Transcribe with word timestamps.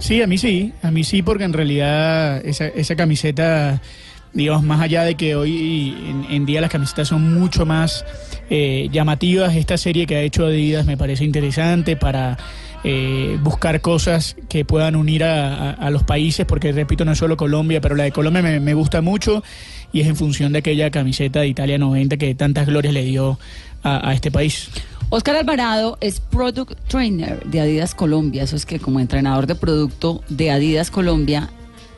Sí, 0.00 0.22
a 0.22 0.26
mí 0.26 0.38
sí, 0.38 0.72
a 0.82 0.90
mí 0.90 1.04
sí, 1.04 1.22
porque 1.22 1.44
en 1.44 1.52
realidad 1.52 2.44
esa, 2.44 2.66
esa 2.66 2.96
camiseta, 2.96 3.82
digamos, 4.32 4.62
más 4.62 4.80
allá 4.80 5.04
de 5.04 5.14
que 5.14 5.36
hoy 5.36 5.94
en, 6.30 6.46
día 6.46 6.62
las 6.62 6.70
camisetas 6.70 7.08
son 7.08 7.34
mucho 7.34 7.66
más 7.66 8.04
eh, 8.48 8.88
llamativas, 8.90 9.54
esta 9.54 9.76
serie 9.76 10.06
que 10.06 10.16
ha 10.16 10.22
hecho 10.22 10.46
Adidas 10.46 10.86
me 10.86 10.96
parece 10.96 11.24
interesante 11.24 11.96
para 11.96 12.38
eh, 12.82 13.38
buscar 13.42 13.82
cosas 13.82 14.36
que 14.48 14.64
puedan 14.64 14.96
unir 14.96 15.22
a, 15.22 15.90
los 15.90 16.02
países, 16.02 16.46
porque 16.46 16.72
repito, 16.72 17.04
no 17.04 17.12
es 17.12 17.18
solo 17.18 17.36
Colombia, 17.36 17.82
pero 17.82 17.94
la 17.94 18.04
de 18.04 18.12
Colombia 18.12 18.42
me 18.42 18.74
gusta 18.74 19.02
mucho 19.02 19.42
y 19.92 20.00
es 20.00 20.06
en 20.06 20.16
función 20.16 20.52
de 20.52 20.58
aquella 20.58 20.90
camiseta 20.90 21.40
de 21.40 21.48
Italia 21.48 21.78
90 21.78 22.16
que 22.16 22.34
tantas 22.34 22.66
glorias 22.66 22.94
le 22.94 23.04
dio 23.04 23.38
a, 23.82 24.08
a 24.08 24.14
este 24.14 24.30
país. 24.30 24.70
Oscar 25.12 25.36
Alvarado 25.36 25.98
es 26.00 26.20
Product 26.20 26.72
Trainer 26.86 27.42
de 27.44 27.60
Adidas 27.60 27.94
Colombia. 27.94 28.44
Eso 28.44 28.54
es 28.54 28.64
que 28.64 28.78
como 28.78 29.00
entrenador 29.00 29.46
de 29.46 29.56
producto 29.56 30.22
de 30.28 30.52
Adidas 30.52 30.90
Colombia, 30.90 31.50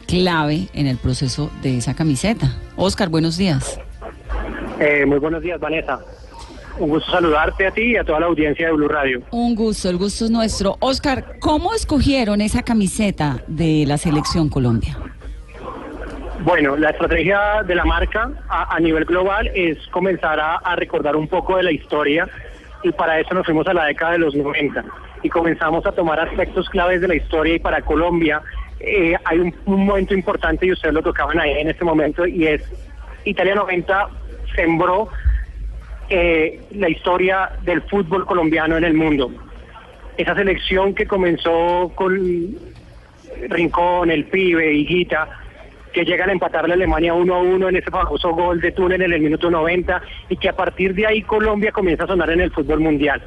clave 0.07 0.69
en 0.73 0.87
el 0.87 0.97
proceso 0.97 1.51
de 1.62 1.77
esa 1.77 1.95
camiseta. 1.95 2.57
Oscar, 2.77 3.09
buenos 3.09 3.37
días. 3.37 3.79
Eh, 4.81 5.05
muy 5.06 5.19
buenos 5.19 5.43
días, 5.43 5.61
Vanessa. 5.61 6.01
Un 6.79 6.89
gusto 6.89 7.11
saludarte 7.11 7.67
a 7.67 7.71
ti 7.71 7.83
y 7.93 7.97
a 7.97 8.05
toda 8.05 8.21
la 8.21 8.27
audiencia 8.27 8.67
de 8.67 8.73
Blue 8.73 8.89
Radio. 8.89 9.23
Un 9.31 9.55
gusto, 9.55 9.91
el 9.91 9.99
gusto 9.99 10.25
es 10.25 10.31
nuestro. 10.31 10.77
Oscar, 10.81 11.39
¿cómo 11.39 11.75
escogieron 11.75 12.41
esa 12.41 12.62
camiseta 12.62 13.43
de 13.47 13.84
la 13.87 13.99
selección 13.99 14.49
Colombia? 14.49 14.99
Bueno, 16.45 16.77
la 16.77 16.91
estrategia 16.91 17.62
de 17.65 17.75
la 17.75 17.85
marca 17.85 18.31
a, 18.48 18.79
nivel 18.81 19.05
global 19.05 19.51
es 19.55 19.79
comenzar 19.89 20.41
a, 20.41 20.75
recordar 20.77 21.15
un 21.15 21.29
poco 21.29 21.57
de 21.57 21.62
la 21.62 21.71
historia 21.71 22.29
y 22.83 22.91
para 22.91 23.21
eso 23.21 23.33
nos 23.34 23.47
fuimos 23.47 23.67
a 23.69 23.75
la 23.75 23.84
década 23.84 24.12
de 24.12 24.19
los 24.19 24.34
90 24.34 24.84
y 25.23 25.29
comenzamos 25.29 25.87
a 25.87 25.93
tomar 25.93 26.19
aspectos 26.19 26.69
claves 26.69 27.01
de 27.01 27.09
la 27.09 27.15
historia 27.15 27.55
y 27.55 27.59
para 27.61 27.81
Colombia 27.83 28.43
eh, 28.81 29.15
hay 29.25 29.39
un, 29.39 29.55
un 29.67 29.87
momento 29.87 30.15
importante 30.15 30.67
y 30.67 30.73
ustedes 30.73 30.93
lo 30.93 31.03
tocaban 31.03 31.39
ahí 31.39 31.53
en 31.53 31.71
este 31.71 31.84
momento 31.84 32.27
y 32.27 32.49
es 32.49 32.62
Italia 33.25 33.55
90 33.55 34.09
sembró 34.56 35.11
eh, 36.09 36.61
la 36.73 36.89
historia 36.89 37.53
del 37.62 37.83
fútbol 37.83 38.27
colombiano 38.27 38.77
en 38.77 38.84
el 38.84 38.95
mundo. 38.95 39.31
Esa 40.17 40.34
selección 40.34 40.95
que 40.95 41.06
comenzó 41.06 41.93
con 41.95 42.19
Rincón, 43.49 44.11
el 44.11 44.25
pibe, 44.25 44.73
Higuita, 44.75 45.42
que 45.93 46.05
llegan 46.05 46.31
a 46.31 46.33
empatarle 46.33 46.73
a 46.73 46.77
Alemania 46.77 47.15
1 47.15 47.35
a 47.35 47.39
1 47.39 47.69
en 47.69 47.77
ese 47.77 47.91
famoso 47.91 48.31
gol 48.31 48.61
de 48.61 48.73
túnel 48.73 49.03
en 49.03 49.12
el 49.12 49.21
minuto 49.21 49.51
90 49.51 50.03
y 50.31 50.37
que 50.37 50.49
a 50.49 50.57
partir 50.57 50.95
de 50.95 51.07
ahí 51.07 51.23
Colombia 51.23 51.71
comienza 51.71 52.05
a 52.05 52.09
sonar 52.09 52.31
en 52.31 52.41
el 52.41 52.51
fútbol 52.51 52.81
mundial. 52.81 53.23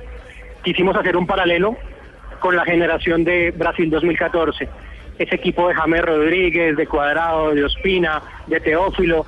Quisimos 0.64 0.96
hacer 0.96 1.16
un 1.16 1.28
paralelo 1.28 1.78
con 2.40 2.56
la 2.56 2.66
generación 2.66 3.24
de 3.24 3.52
Brasil 3.52 3.90
2014, 3.90 4.68
ese 5.18 5.36
equipo 5.36 5.68
de 5.68 5.76
James 5.76 6.02
Rodríguez, 6.02 6.76
de 6.76 6.88
Cuadrado, 6.88 7.54
de 7.54 7.64
Ospina, 7.64 8.22
de 8.48 8.60
Teófilo, 8.60 9.26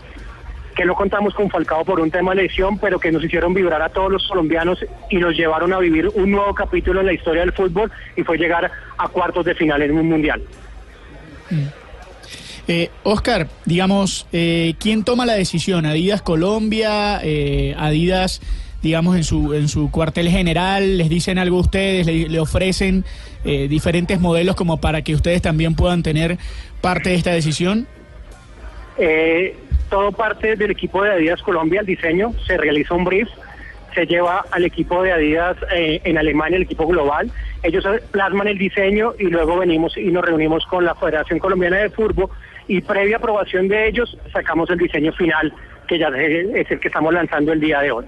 que 0.76 0.86
no 0.86 0.94
contamos 0.94 1.34
con 1.34 1.50
Falcao 1.50 1.84
por 1.86 2.00
un 2.00 2.12
tema 2.12 2.36
de 2.36 2.44
lesión, 2.44 2.78
pero 2.78 3.00
que 3.00 3.12
nos 3.12 3.24
hicieron 3.24 3.54
vibrar 3.54 3.82
a 3.82 3.90
todos 3.90 4.12
los 4.12 4.28
colombianos 4.28 4.84
y 5.10 5.18
nos 5.18 5.36
llevaron 5.36 5.74
a 5.74 5.80
vivir 5.80 6.08
un 6.14 6.32
nuevo 6.32 6.54
capítulo 6.54 7.00
en 7.00 7.08
la 7.08 7.14
historia 7.14 7.42
del 7.42 7.54
fútbol 7.54 7.92
y 8.16 8.24
fue 8.24 8.38
llegar 8.38 8.70
a 8.98 9.08
cuartos 9.08 9.46
de 9.46 9.56
final 9.56 9.82
en 9.82 9.98
un 9.98 10.08
mundial. 10.08 10.44
Eh, 12.68 12.90
Oscar, 13.04 13.48
digamos, 13.66 14.28
eh, 14.34 14.74
¿quién 14.80 15.04
toma 15.04 15.26
la 15.26 15.34
decisión? 15.34 15.86
¿Adidas 15.86 16.22
Colombia? 16.22 17.22
Eh, 17.24 17.76
¿Adidas, 17.78 18.42
digamos, 18.82 19.16
en 19.16 19.24
su, 19.24 19.54
en 19.54 19.70
su 19.70 19.90
cuartel 19.90 20.28
general? 20.28 20.98
¿Les 20.98 21.10
dicen 21.10 21.38
algo 21.38 21.58
a 21.58 21.62
ustedes? 21.62 22.06
¿Le, 22.06 22.28
le 22.28 22.40
ofrecen 22.40 23.06
eh, 23.46 23.70
diferentes 23.70 24.20
modelos 24.20 24.58
como 24.58 24.82
para 24.82 25.04
que 25.04 25.16
ustedes 25.16 25.42
también 25.42 25.74
puedan 25.76 26.04
tener 26.04 26.38
parte 26.82 27.12
de 27.12 27.16
esta 27.16 27.32
decisión? 27.32 27.88
Eh, 28.98 29.56
todo 29.90 30.12
parte 30.12 30.58
del 30.58 30.72
equipo 30.72 31.02
de 31.04 31.14
Adidas 31.14 31.42
Colombia, 31.42 31.80
el 31.80 31.86
diseño, 31.86 32.34
se 32.46 32.58
realiza 32.58 32.94
un 32.94 33.06
brief, 33.06 33.30
se 33.96 34.06
lleva 34.06 34.44
al 34.52 34.66
equipo 34.66 35.02
de 35.02 35.14
Adidas 35.14 35.56
eh, 35.74 36.02
en 36.04 36.18
Alemania, 36.18 36.58
el 36.58 36.64
equipo 36.64 36.88
global, 36.88 37.32
ellos 37.64 37.86
plasman 38.12 38.48
el 38.48 38.58
diseño 38.58 39.14
y 39.18 39.26
luego 39.26 39.58
venimos 39.58 39.96
y 39.96 40.12
nos 40.12 40.26
reunimos 40.26 40.66
con 40.66 40.84
la 40.84 40.96
Federación 40.96 41.40
Colombiana 41.40 41.78
de 41.78 41.90
Fútbol 41.90 42.30
y 42.68 42.82
previa 42.82 43.18
aprobación 43.18 43.68
de 43.68 43.88
ellos 43.90 44.18
sacamos 44.34 44.70
el 44.70 44.78
diseño 44.78 45.14
final 45.14 45.54
que 45.88 45.98
ya 46.00 46.08
es 46.10 46.70
el 46.70 46.80
que 46.80 46.88
estamos 46.90 47.14
lanzando 47.14 47.54
el 47.54 47.60
día 47.62 47.80
de 47.80 47.92
hoy. 47.92 48.06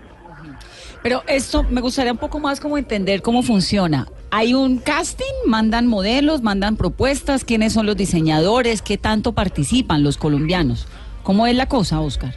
Pero 1.02 1.24
esto 1.28 1.64
me 1.64 1.80
gustaría 1.80 2.12
un 2.12 2.18
poco 2.18 2.40
más 2.40 2.60
como 2.60 2.78
entender 2.78 3.22
cómo 3.22 3.42
funciona. 3.42 4.06
¿Hay 4.32 4.54
un 4.54 4.80
casting? 4.80 5.26
¿Mandan 5.46 5.88
modelos? 5.88 6.42
¿Mandan 6.42 6.76
propuestas? 6.76 7.46
¿Quiénes 7.46 7.72
son 7.72 7.86
los 7.86 7.96
diseñadores? 7.96 8.82
¿Qué 8.82 8.98
tanto 8.98 9.32
participan 9.32 10.04
los 10.04 10.18
colombianos? 10.18 10.88
¿Cómo 11.24 11.48
es 11.48 11.56
la 11.56 11.68
cosa, 11.68 12.02
Oscar? 12.02 12.36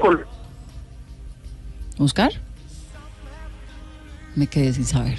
Col- 0.00 0.26
¿Oscar? 1.98 2.32
Me 4.34 4.46
quedé 4.48 4.72
sin 4.72 4.84
saber. 4.84 5.18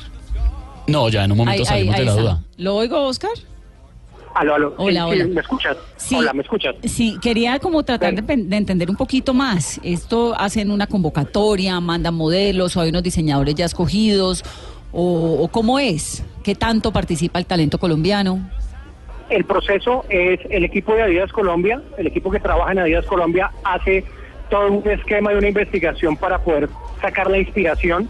No, 0.87 1.07
ya 1.09 1.23
en 1.23 1.31
un 1.31 1.37
momento 1.37 1.61
Ahí- 1.61 1.65
salimos 1.65 1.95
ahí 1.95 1.99
de 2.01 2.05
la 2.05 2.11
está. 2.11 2.21
duda. 2.21 2.43
¿Lo 2.57 2.75
oigo, 2.75 3.03
Oscar? 3.05 3.31
Aló, 4.35 4.55
aló. 4.55 4.73
Hola, 4.77 5.05
Sí, 5.07 5.15
sí, 5.15 5.21
hola. 5.21 5.33
¿Me 5.33 5.41
escuchas? 5.41 5.77
Sí. 5.95 6.15
Hola, 6.15 6.33
¿me 6.33 6.41
escuchas? 6.43 6.75
Sí, 6.85 7.17
quería 7.21 7.59
como 7.59 7.83
tratar 7.83 8.13
de, 8.15 8.35
de 8.37 8.57
entender 8.57 8.89
un 8.89 8.95
poquito 8.95 9.33
más. 9.33 9.79
Esto 9.83 10.35
hacen 10.37 10.71
una 10.71 10.87
convocatoria, 10.87 11.79
mandan 11.79 12.13
modelos, 12.13 12.77
o 12.77 12.81
hay 12.81 12.89
unos 12.89 13.03
diseñadores 13.03 13.55
ya 13.55 13.65
escogidos, 13.65 14.43
o, 14.91 15.37
o 15.41 15.47
cómo 15.49 15.79
es, 15.79 16.23
qué 16.43 16.55
tanto 16.55 16.91
participa 16.91 17.39
el 17.39 17.45
talento 17.45 17.77
colombiano. 17.77 18.49
El 19.29 19.45
proceso 19.45 20.05
es 20.09 20.39
el 20.49 20.63
equipo 20.63 20.95
de 20.95 21.03
Adidas 21.03 21.31
Colombia, 21.31 21.81
el 21.97 22.07
equipo 22.07 22.31
que 22.31 22.39
trabaja 22.39 22.71
en 22.71 22.79
Adidas 22.79 23.05
Colombia 23.05 23.51
hace 23.63 24.03
todo 24.49 24.71
un 24.71 24.89
esquema 24.89 25.33
y 25.33 25.35
una 25.35 25.47
investigación 25.49 26.17
para 26.17 26.39
poder 26.39 26.67
sacar 27.01 27.29
la 27.29 27.37
inspiración. 27.37 28.09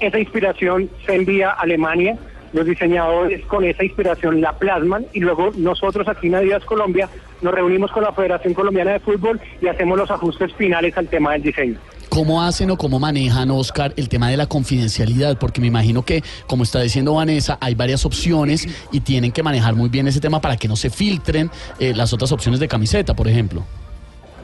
Esa 0.00 0.18
inspiración 0.18 0.90
se 1.06 1.14
envía 1.14 1.50
a 1.50 1.60
Alemania, 1.60 2.18
los 2.52 2.66
diseñadores 2.66 3.44
con 3.46 3.64
esa 3.64 3.84
inspiración 3.84 4.40
la 4.40 4.52
plasman 4.52 5.06
y 5.12 5.20
luego 5.20 5.50
nosotros 5.56 6.06
aquí 6.08 6.26
en 6.28 6.36
Adidas 6.36 6.64
Colombia 6.64 7.08
nos 7.40 7.54
reunimos 7.54 7.90
con 7.90 8.02
la 8.02 8.12
Federación 8.12 8.54
Colombiana 8.54 8.92
de 8.92 9.00
Fútbol 9.00 9.40
y 9.60 9.68
hacemos 9.68 9.98
los 9.98 10.10
ajustes 10.10 10.52
finales 10.54 10.96
al 10.96 11.08
tema 11.08 11.32
del 11.32 11.42
diseño. 11.42 11.78
¿Cómo 12.08 12.42
hacen 12.42 12.70
o 12.70 12.76
cómo 12.76 12.98
manejan, 12.98 13.50
Oscar, 13.50 13.94
el 13.96 14.10
tema 14.10 14.28
de 14.28 14.36
la 14.36 14.46
confidencialidad? 14.46 15.38
Porque 15.38 15.62
me 15.62 15.66
imagino 15.68 16.04
que, 16.04 16.22
como 16.46 16.62
está 16.62 16.82
diciendo 16.82 17.14
Vanessa, 17.14 17.56
hay 17.58 17.74
varias 17.74 18.04
opciones 18.04 18.68
y 18.92 19.00
tienen 19.00 19.32
que 19.32 19.42
manejar 19.42 19.74
muy 19.74 19.88
bien 19.88 20.06
ese 20.06 20.20
tema 20.20 20.38
para 20.38 20.58
que 20.58 20.68
no 20.68 20.76
se 20.76 20.90
filtren 20.90 21.50
eh, 21.78 21.94
las 21.94 22.12
otras 22.12 22.30
opciones 22.30 22.60
de 22.60 22.68
camiseta, 22.68 23.14
por 23.14 23.28
ejemplo. 23.28 23.64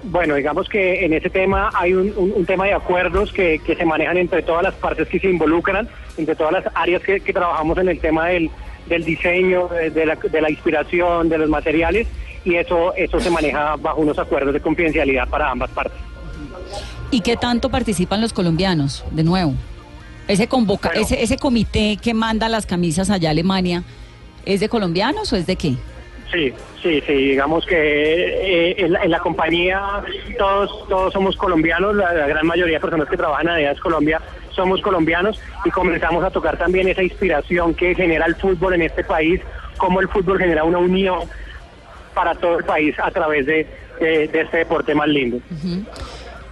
Bueno, 0.04 0.36
digamos 0.36 0.68
que 0.68 1.04
en 1.04 1.12
ese 1.12 1.28
tema 1.28 1.70
hay 1.74 1.92
un, 1.92 2.12
un- 2.16 2.32
un 2.36 2.46
tema 2.46 2.66
de 2.66 2.72
acuerdos 2.72 3.32
que, 3.32 3.58
que 3.58 3.74
se 3.74 3.84
manejan 3.84 4.16
entre 4.16 4.42
todas 4.42 4.62
las 4.62 4.74
partes 4.74 5.08
que 5.08 5.18
se 5.18 5.28
involucran, 5.28 5.88
entre 6.16 6.34
todas 6.36 6.52
las 6.52 6.64
áreas 6.74 7.02
que, 7.02 7.20
que 7.20 7.32
trabajamos 7.32 7.76
en 7.78 7.88
el 7.88 7.98
tema 8.00 8.26
del, 8.28 8.50
del 8.88 9.04
diseño, 9.04 9.68
de, 9.68 10.06
la, 10.06 10.14
de 10.16 10.40
la 10.40 10.50
inspiración, 10.50 11.28
de 11.28 11.38
los 11.38 11.48
materiales, 11.50 12.06
y 12.44 12.54
eso, 12.54 12.94
eso 12.94 13.18
se 13.20 13.30
maneja 13.30 13.76
bajo 13.76 14.00
unos 14.00 14.18
acuerdos 14.18 14.54
de 14.54 14.60
confidencialidad 14.60 15.28
para 15.28 15.50
ambas 15.50 15.70
partes. 15.70 15.98
¿Y 17.10 17.20
qué 17.20 17.36
tanto 17.36 17.68
participan 17.68 18.20
los 18.20 18.32
colombianos? 18.32 19.04
De 19.10 19.24
nuevo, 19.24 19.54
ese 20.28 20.46
convoca, 20.46 20.90
Bueno. 20.90 21.02
ese, 21.02 21.22
ese 21.22 21.36
comité 21.38 21.98
que 22.00 22.14
manda 22.14 22.48
las 22.48 22.66
camisas 22.66 23.10
allá 23.10 23.30
a 23.30 23.32
Alemania, 23.32 23.82
¿es 24.46 24.60
de 24.60 24.68
colombianos 24.68 25.32
o 25.32 25.36
es 25.36 25.46
de 25.46 25.56
qué? 25.56 25.74
Sí, 26.30 26.52
sí, 26.82 27.02
sí, 27.06 27.12
digamos 27.14 27.64
que 27.64 27.74
eh, 27.76 28.74
en, 28.84 28.92
la, 28.92 29.02
en 29.02 29.10
la 29.10 29.18
compañía 29.18 30.02
todos 30.38 30.86
todos 30.88 31.12
somos 31.12 31.36
colombianos, 31.36 31.94
la, 31.96 32.12
la 32.12 32.26
gran 32.26 32.46
mayoría 32.46 32.74
de 32.76 32.80
personas 32.80 33.08
que 33.08 33.16
trabajan 33.16 33.46
en 33.48 33.52
Adidas 33.54 33.80
Colombia 33.80 34.20
somos 34.50 34.82
colombianos 34.82 35.40
y 35.64 35.70
comenzamos 35.70 36.22
a 36.24 36.30
tocar 36.30 36.58
también 36.58 36.86
esa 36.88 37.02
inspiración 37.02 37.74
que 37.74 37.94
genera 37.94 38.26
el 38.26 38.34
fútbol 38.34 38.74
en 38.74 38.82
este 38.82 39.04
país, 39.04 39.40
cómo 39.78 40.00
el 40.00 40.08
fútbol 40.08 40.38
genera 40.38 40.64
una 40.64 40.78
unión 40.78 41.20
para 42.12 42.34
todo 42.34 42.58
el 42.58 42.64
país 42.64 42.94
a 43.02 43.10
través 43.10 43.46
de, 43.46 43.66
de- 44.00 44.28
de 44.28 44.40
este 44.42 44.56
deporte 44.58 44.94
más 44.94 45.08
lindo. 45.08 45.38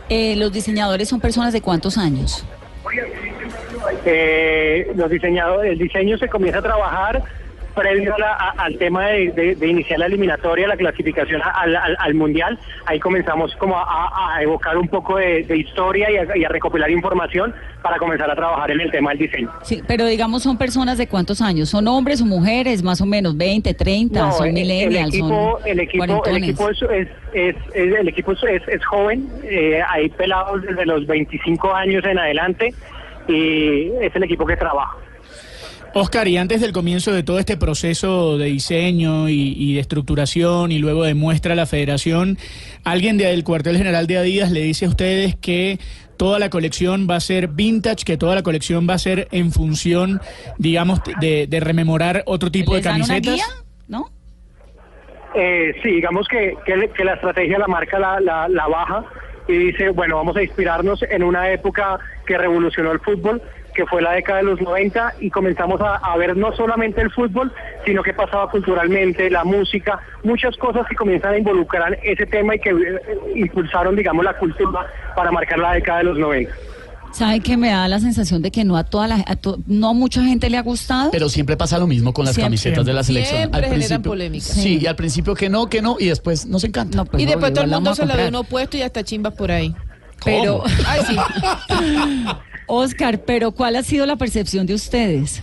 Eh, 0.09 0.37
los 0.37 0.53
diseñadores 0.53 1.09
son 1.09 1.21
personas 1.21 1.53
de 1.53 1.61
cuántos 1.61 1.99
años? 1.99 2.47
Eh, 4.05 4.91
los 4.95 5.11
diseñadores, 5.11 5.73
el 5.73 5.79
diseño 5.79 6.17
se 6.19 6.29
comienza 6.29 6.61
a 6.61 6.63
trabajar 6.63 7.23
previo 7.77 8.15
a 8.15 8.19
la- 8.19 8.33
a- 8.33 8.55
al 8.65 8.77
tema 8.79 9.07
de, 9.09 9.31
de- 9.33 9.55
de 9.55 9.67
iniciar 9.69 10.01
la 10.01 10.07
eliminatoria, 10.07 10.67
la 10.67 10.77
clasificación 10.77 11.41
al, 11.45 11.77
al- 11.77 11.97
al 12.01 12.15
mundial. 12.15 12.59
Ahí 12.87 12.99
comenzamos 12.99 13.55
como 13.57 13.77
a, 13.79 13.85
a- 14.37 14.43
evocar 14.43 14.77
un 14.79 14.89
poco 14.89 15.19
de, 15.19 15.45
de 15.45 15.57
historia 15.59 16.11
y 16.11 16.17
a, 16.17 16.37
y 16.37 16.45
a 16.45 16.49
recopilar 16.49 16.91
información 16.91 17.55
para 17.83 17.99
comenzar 17.99 18.29
a 18.31 18.35
trabajar 18.35 18.71
en 18.73 18.81
el 18.81 18.91
tema 18.91 19.11
del 19.11 19.19
diseño. 19.19 19.51
Sí, 19.63 19.83
pero 19.87 20.07
digamos, 20.07 20.43
¿son 20.43 20.57
personas 20.59 20.99
de 20.99 21.07
cuántos 21.07 21.41
años? 21.41 21.69
¿Son 21.69 21.87
hombres 21.87 22.21
o 22.23 22.25
mujeres? 22.25 22.83
Más 22.83 23.01
o 23.01 23.07
menos, 23.07 23.37
20, 23.37 23.75
30, 23.75 24.19
No, 24.21 24.33
son 24.33 24.49
el- 24.49 24.55
millennials, 24.55 25.13
el 25.15 25.21
equipo, 25.21 25.29
son 25.61 25.69
el 25.69 25.81
equipo, 25.81 26.25
el 26.27 26.37
equipo 26.39 26.71
es, 26.71 26.83
es, 26.83 27.09
es- 27.35 27.57
el 27.75 28.09
equipo 28.09 28.33
es- 28.33 28.67
es 28.69 28.85
joven, 28.87 29.29
eh, 29.45 29.81
hay 29.89 30.09
pelados 30.09 30.63
desde 30.63 30.87
los 30.87 31.07
25 31.07 31.73
años 31.75 32.03
en 32.05 32.19
adelante 32.19 32.73
y 33.29 33.91
es 34.01 34.15
el 34.17 34.23
equipo 34.25 34.47
que 34.47 34.57
trabaja. 34.57 34.97
Oscar, 35.99 36.29
y 36.29 36.37
antes 36.37 36.61
del 36.61 36.73
comienzo 36.73 37.11
de 37.11 37.23
todo 37.23 37.39
este 37.39 37.57
proceso 37.57 38.37
de 38.37 38.47
diseño 38.47 39.31
y, 39.31 39.55
y 39.57 39.75
de 39.75 39.81
estructuración 39.81 40.71
y 40.71 40.79
luego 40.79 41.05
de 41.05 41.15
muestra 41.15 41.55
a 41.55 41.57
la 41.57 41.65
federación, 41.65 42.37
alguien 42.85 43.17
del 43.17 43.43
cuartel 43.45 43.79
general 43.79 44.07
de 44.07 44.19
Adidas 44.19 44.51
le 44.51 44.61
dice 44.61 44.85
a 44.85 44.89
ustedes 44.91 45.37
que 45.37 45.79
toda 46.19 46.39
la 46.39 46.51
colección 46.51 47.07
va 47.09 47.17
a 47.17 47.21
ser 47.21 47.49
vintage, 47.49 48.05
que 48.05 48.19
toda 48.19 48.35
la 48.35 48.43
colección 48.43 48.87
va 48.87 48.93
a 48.93 48.99
ser 48.99 49.27
en 49.33 49.53
función, 49.53 50.21
digamos, 50.59 51.01
de, 51.19 51.47
de 51.47 51.61
rememorar 51.61 52.23
otro 52.27 52.51
tipo 52.51 52.73
de 52.73 52.79
¿Les 52.81 52.85
dan 52.85 52.97
una 52.97 53.07
camisetas. 53.07 53.35
guía? 53.35 53.45
¿No? 53.89 54.11
Eh, 55.35 55.73
sí, 55.83 55.93
digamos 55.93 56.29
que, 56.29 56.57
que, 56.67 56.91
que 56.95 57.05
la 57.05 57.15
estrategia 57.15 57.55
de 57.55 57.61
la 57.61 57.69
marca 57.69 57.99
la, 57.99 58.21
la, 58.21 58.49
la 58.49 58.67
baja 58.67 59.03
y 59.49 59.53
dice, 59.55 59.89
bueno, 59.91 60.17
vamos 60.17 60.37
a 60.37 60.43
inspirarnos 60.43 61.03
en 61.09 61.23
una 61.23 61.51
época 61.53 61.99
que 62.27 62.37
revolucionó 62.37 62.93
el 62.93 63.01
fútbol, 63.01 63.41
que 63.77 63.85
fue 63.87 64.01
la 64.01 64.13
década 64.13 64.39
de 64.39 64.45
los 64.45 64.61
90, 64.61 65.15
y 65.21 65.29
comenzamos 65.31 65.81
a, 65.83 65.97
a 65.97 66.17
ver 66.17 66.35
no 66.37 66.51
solamente 66.57 67.03
el 67.03 67.11
fútbol, 67.11 67.53
sino 67.85 68.03
que 68.03 68.15
pasaba 68.15 68.51
culturalmente, 68.51 69.29
la 69.31 69.45
música, 69.45 70.01
muchas 70.25 70.57
cosas 70.57 70.87
que 70.89 70.97
comienzan 70.97 71.35
a 71.35 71.39
involucrar 71.39 71.99
ese 72.03 72.25
tema 72.27 72.55
y 72.55 72.59
que 72.59 72.71
eh, 72.71 73.01
impulsaron, 73.37 73.95
digamos, 73.95 74.25
la 74.25 74.33
cultura 74.39 74.87
para 75.15 75.31
marcar 75.31 75.59
la 75.59 75.75
década 75.75 75.99
de 75.99 76.05
los 76.05 76.19
90. 76.19 76.53
¿Sabe 77.13 77.41
que 77.41 77.57
me 77.57 77.71
da 77.71 77.87
la 77.89 77.99
sensación 77.99 78.43
de 78.43 78.51
que 78.51 78.65
no 78.65 78.77
a 78.77 78.85
toda 78.85 79.07
la, 79.09 79.25
a 79.27 79.37
to- 79.37 79.59
no 79.67 79.91
a 79.91 79.93
mucha 79.95 80.23
gente 80.23 80.51
le 80.51 80.59
ha 80.59 80.63
gustado? 80.63 81.11
Pero 81.11 81.29
siempre 81.31 81.57
pasa 81.57 81.79
lo 81.79 81.87
mismo 81.87 82.13
con 82.13 82.25
las 82.27 82.35
Siempre. 82.35 82.49
camisetas 82.49 82.85
de 82.85 82.93
la 82.93 83.03
selección. 83.03 83.39
Siempre 83.39 83.59
al 83.59 83.65
generan 83.65 83.81
principio, 83.89 84.11
polémica. 84.11 84.45
Sí, 84.45 84.61
Sí. 84.61 84.79
y 84.83 84.87
al 84.87 84.97
principio 84.97 85.35
que 85.35 85.49
no, 85.49 85.67
que 85.69 85.81
no, 85.81 85.97
y 85.99 86.09
después 86.09 86.45
nos 86.47 86.63
encanta. 86.65 86.97
No, 86.97 87.05
pues, 87.07 87.23
y 87.23 87.27
después 87.27 87.53
todo 87.55 87.65
el 87.65 87.71
mundo 87.71 87.95
se 87.95 88.03
la 88.05 88.17
ve 88.17 88.25
comprar. 88.25 88.29
uno 88.29 88.45
puesto 88.45 88.77
y 88.77 88.83
hasta 88.83 89.03
chimbas 89.03 89.33
por 89.35 89.51
ahí. 89.51 89.75
Pero, 90.25 90.63
Ay, 90.87 91.01
sí. 91.07 91.17
Oscar, 92.67 93.21
pero 93.27 93.53
¿cuál 93.53 93.77
ha 93.77 93.83
sido 93.83 94.07
la 94.07 94.17
percepción 94.17 94.67
de 94.67 94.75
ustedes? 94.75 95.43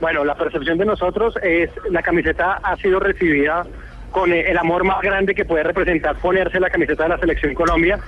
Bueno, 0.00 0.24
la 0.24 0.34
percepción 0.34 0.78
de 0.78 0.84
nosotros 0.84 1.34
es 1.42 1.70
la 1.90 2.02
camiseta 2.02 2.60
ha 2.62 2.76
sido 2.76 3.00
recibida 3.00 3.66
con 4.10 4.32
el 4.32 4.56
amor 4.58 4.84
más 4.84 5.00
grande 5.02 5.34
que 5.34 5.44
puede 5.44 5.62
representar 5.62 6.16
ponerse 6.16 6.60
la 6.60 6.70
camiseta 6.70 7.04
de 7.04 7.08
la 7.10 7.18
selección 7.18 7.54
Colombia. 7.54 7.98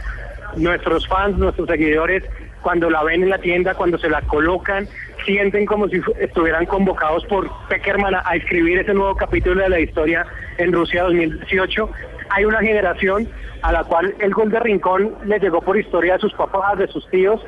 Nuestros 0.56 1.06
fans, 1.06 1.36
nuestros 1.36 1.68
seguidores, 1.68 2.24
cuando 2.62 2.90
la 2.90 3.02
ven 3.02 3.22
en 3.22 3.30
la 3.30 3.38
tienda, 3.38 3.74
cuando 3.74 3.98
se 3.98 4.08
la 4.08 4.22
colocan, 4.22 4.88
sienten 5.24 5.66
como 5.66 5.88
si 5.88 6.00
estuvieran 6.20 6.66
convocados 6.66 7.24
por 7.26 7.50
Peckerman 7.68 8.14
a 8.14 8.36
escribir 8.36 8.78
ese 8.78 8.94
nuevo 8.94 9.14
capítulo 9.16 9.62
de 9.62 9.68
la 9.68 9.80
historia 9.80 10.26
en 10.58 10.72
Rusia 10.72 11.04
2018. 11.04 11.90
Hay 12.30 12.44
una 12.44 12.60
generación 12.60 13.28
a 13.62 13.72
la 13.72 13.84
cual 13.84 14.14
el 14.20 14.32
gol 14.32 14.50
de 14.50 14.60
Rincón 14.60 15.14
le 15.24 15.38
llegó 15.38 15.60
por 15.60 15.76
historia 15.78 16.14
de 16.14 16.20
sus 16.20 16.32
papás, 16.34 16.78
de 16.78 16.86
sus 16.88 17.08
tíos, 17.10 17.40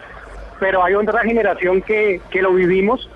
pero 0.61 0.85
hay 0.85 0.95
otra 0.95 1.23
generación 1.23 1.83
que, 1.83 2.21
que 2.31 2.43
lo 2.43 2.53
vivimos 2.53 3.11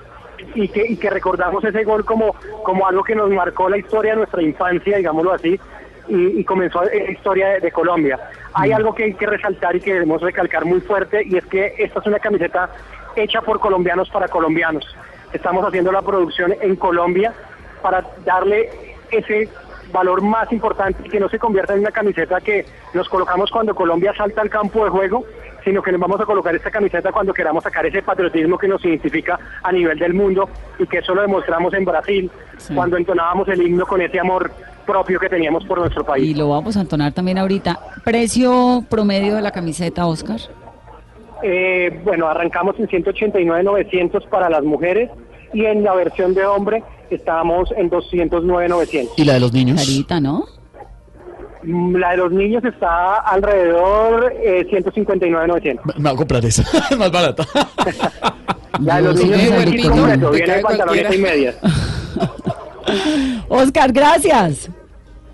y 0.55 0.67
que, 0.69 0.85
y 0.87 0.96
que 0.96 1.11
recordamos 1.11 1.62
ese 1.62 1.85
gol 1.85 2.05
como, 2.05 2.35
como 2.64 2.88
algo 2.88 3.05
que 3.05 3.14
nos 3.14 3.31
marcó 3.31 3.69
la 3.69 3.79
historia 3.79 4.12
de 4.12 4.19
nuestra 4.19 4.43
infancia, 4.43 4.96
digámoslo 4.96 5.32
así, 5.32 5.61
y, 6.08 6.41
y 6.41 6.44
comenzó 6.44 6.82
la 6.82 7.11
historia 7.11 7.49
de, 7.50 7.61
de 7.61 7.70
Colombia. 7.70 8.19
Hay 8.55 8.73
algo 8.73 8.94
que 8.94 9.05
hay 9.05 9.14
que 9.14 9.26
resaltar 9.26 9.76
y 9.76 9.81
que 9.81 9.93
debemos 9.93 10.20
recalcar 10.23 10.64
muy 10.64 10.81
fuerte, 10.81 11.23
y 11.25 11.37
es 11.37 11.44
que 11.46 11.75
esta 11.79 12.00
es 12.00 12.06
una 12.06 12.19
camiseta 12.19 12.70
hecha 13.14 13.41
por 13.43 13.61
colombianos 13.61 14.11
para 14.11 14.26
colombianos. 14.29 14.85
Estamos 15.32 15.64
haciendo 15.64 15.93
la 15.93 16.02
producción 16.02 16.55
en 16.61 16.76
Colombia 16.76 17.32
para 17.82 18.05
darle 18.25 18.70
ese 19.11 19.49
valor 19.93 20.23
más 20.23 20.50
importante 20.52 21.02
y 21.05 21.11
que 21.11 21.20
no 21.20 21.29
se 21.29 21.38
convierta 21.38 21.75
en 21.75 21.81
una 21.81 21.91
camiseta 21.93 22.41
que 22.41 22.64
nos 22.94 23.08
colocamos 23.08 23.50
cuando 23.50 23.75
Colombia 23.75 24.12
salta 24.17 24.41
al 24.41 24.50
campo 24.50 24.85
de 24.85 24.91
juego, 24.91 25.25
sino 25.64 25.82
que 25.82 25.90
nos 25.90 26.00
vamos 26.00 26.20
a 26.20 26.26
colocar 26.26 26.55
esta 26.55 26.70
camiseta 26.70 27.11
cuando 27.11 27.32
queramos 27.32 27.64
sacar 27.64 27.87
ese 27.87 28.02
patriotismo 28.02 28.58
que 28.58 28.69
nos 28.69 28.84
identifica 28.84 29.38
a 29.62 29.72
nivel 29.72 29.99
del 29.99 30.14
mundo 30.14 30.49
y 30.78 30.87
que 30.87 30.99
eso 30.99 31.14
lo 31.14 31.22
demostramos 31.22 31.72
en 31.75 31.84
Brasil, 31.84 32.31
cuando 32.75 32.96
entonábamos 32.96 33.49
el 33.49 33.62
himno 33.62 33.87
con 33.87 34.00
ese 34.00 34.20
amor 34.20 34.50
propio 34.84 35.19
que 35.19 35.28
teníamos 35.28 35.64
por 35.64 35.78
nuestro 35.78 36.05
país. 36.05 36.28
Y 36.28 36.34
lo 36.34 36.50
vamos 36.50 36.76
a 36.76 36.82
entonar 36.82 37.12
también 37.12 37.38
ahorita. 37.38 37.78
¿Precio 38.05 38.84
promedio 38.88 39.34
de 39.37 39.43
la 39.43 39.50
camiseta, 39.50 40.06
Oscar? 40.06 40.40
Eh, 41.43 42.00
bueno, 42.05 42.28
arrancamos 42.28 42.78
en 42.78 42.88
189.900 42.88 44.28
para 44.28 44.49
las 44.50 44.62
mujeres 44.64 45.10
y 45.52 45.64
en 45.64 45.82
la 45.82 45.94
versión 45.94 46.34
de 46.34 46.44
hombre 46.44 46.82
estamos 47.10 47.70
en 47.76 47.90
209.900. 47.90 49.10
¿Y 49.17 49.25
la 49.25 49.34
de 49.34 49.40
los 49.40 49.52
niños? 49.52 49.81
Carita, 49.81 50.20
¿no? 50.20 50.44
La 51.66 52.11
de 52.11 52.16
los 52.19 52.32
niños 52.32 52.64
está 52.64 53.16
alrededor 53.16 54.32
eh, 54.43 54.66
159.900. 54.70 55.81
Me 55.96 56.02
voy 56.02 56.12
a 56.12 56.16
comprar 56.16 56.44
esa, 56.44 56.62
es 56.90 56.99
más 56.99 57.11
barata. 57.11 57.44
La 58.81 58.96
de 58.96 59.02
los 59.02 59.22
niños 59.22 59.40
es 59.40 59.50
el 59.50 59.90
completo, 59.90 60.31
viene 60.31 60.58
pantalones 60.58 61.14
y 61.14 61.19
medias. 61.19 61.56
Oscar, 63.49 63.93
gracias. 63.93 64.69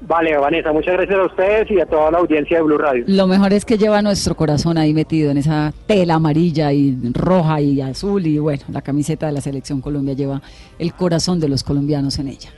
Vale, 0.03 0.37
Vanessa, 0.37 0.73
muchas 0.73 0.95
gracias 0.95 1.19
a 1.19 1.25
ustedes 1.25 1.71
y 1.71 1.81
a 1.81 1.87
toda 1.87 2.11
la 2.11 2.19
audiencia 2.19 2.57
de 2.57 2.63
Blue 2.65 2.79
Radio. 2.79 3.05
Lo 3.07 3.27
mejor 3.27 3.53
es 3.53 3.65
que 3.65 3.79
lleva 3.79 4.03
nuestro 4.03 4.35
corazón 4.35 4.77
ahí 4.77 4.93
metido 4.93 5.31
en 5.31 5.39
esa 5.39 5.73
tela 5.87 6.15
amarilla 6.15 6.73
y 6.73 6.99
roja 7.13 7.61
y 7.61 7.81
azul 7.81 8.27
y 8.27 8.39
bueno, 8.39 8.63
la 8.73 8.83
camiseta 8.83 9.27
de 9.27 9.33
la 9.33 9.41
selección 9.41 9.81
Colombia 9.81 10.15
lleva 10.15 10.43
el 10.79 10.93
corazón 10.95 11.39
de 11.39 11.49
los 11.49 11.63
colombianos 11.63 12.19
en 12.19 12.29
ella. 12.29 12.51